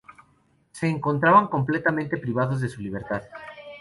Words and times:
Se 0.71 0.87
encontraban 0.87 1.45
completamente 1.47 2.17
privados 2.17 2.59
de 2.59 2.69
su 2.69 2.81
libertad. 2.81 3.21